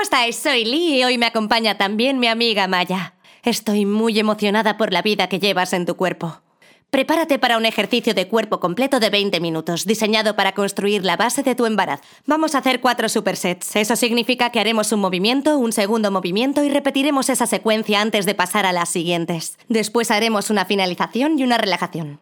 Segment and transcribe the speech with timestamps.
[0.00, 0.36] ¿cómo estáis?
[0.36, 3.12] Soy Lee y hoy me acompaña también mi amiga Maya.
[3.42, 6.40] Estoy muy emocionada por la vida que llevas en tu cuerpo.
[6.88, 11.42] Prepárate para un ejercicio de cuerpo completo de 20 minutos, diseñado para construir la base
[11.42, 12.02] de tu embarazo.
[12.24, 13.76] Vamos a hacer cuatro supersets.
[13.76, 18.34] Eso significa que haremos un movimiento, un segundo movimiento y repetiremos esa secuencia antes de
[18.34, 19.58] pasar a las siguientes.
[19.68, 22.18] Después haremos una finalización y una relajación.